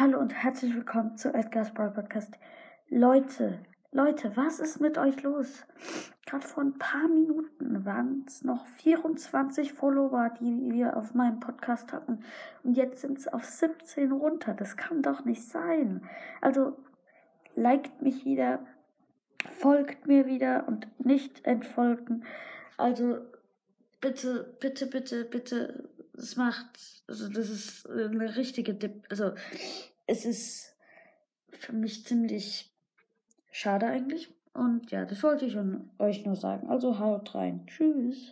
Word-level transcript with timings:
Hallo 0.00 0.18
und 0.18 0.32
herzlich 0.32 0.74
willkommen 0.74 1.18
zu 1.18 1.34
Edgar's 1.34 1.74
Brawl 1.74 1.90
Podcast. 1.90 2.32
Leute, 2.88 3.58
Leute, 3.92 4.34
was 4.34 4.58
ist 4.58 4.80
mit 4.80 4.96
euch 4.96 5.22
los? 5.22 5.66
Gerade 6.24 6.46
vor 6.46 6.62
ein 6.62 6.78
paar 6.78 7.06
Minuten 7.06 7.84
waren 7.84 8.24
es 8.26 8.42
noch 8.42 8.64
24 8.64 9.74
Follower, 9.74 10.30
die 10.40 10.70
wir 10.72 10.96
auf 10.96 11.12
meinem 11.12 11.38
Podcast 11.38 11.92
hatten. 11.92 12.24
Und 12.62 12.78
jetzt 12.78 13.02
sind 13.02 13.18
es 13.18 13.28
auf 13.28 13.44
17 13.44 14.10
runter. 14.10 14.54
Das 14.54 14.78
kann 14.78 15.02
doch 15.02 15.26
nicht 15.26 15.42
sein. 15.46 16.08
Also, 16.40 16.78
liked 17.54 18.00
mich 18.00 18.24
wieder, 18.24 18.60
folgt 19.58 20.06
mir 20.06 20.24
wieder 20.24 20.66
und 20.66 20.88
nicht 20.98 21.44
entfolgen. 21.44 22.24
Also, 22.78 23.18
bitte, 24.00 24.56
bitte, 24.60 24.86
bitte, 24.86 25.26
bitte, 25.26 25.89
es 26.20 26.36
macht, 26.36 26.78
also 27.06 27.28
das 27.28 27.50
ist 27.50 27.88
eine 27.88 28.36
richtige 28.36 28.74
Dip, 28.74 29.06
also 29.10 29.32
es 30.06 30.24
ist 30.24 30.76
für 31.50 31.72
mich 31.72 32.04
ziemlich 32.04 32.72
schade 33.50 33.86
eigentlich. 33.86 34.32
Und 34.52 34.90
ja, 34.90 35.04
das 35.04 35.22
wollte 35.22 35.46
ich 35.46 35.56
euch 35.98 36.24
nur 36.26 36.36
sagen. 36.36 36.68
Also 36.68 36.98
haut 36.98 37.34
rein. 37.34 37.66
Tschüss. 37.66 38.28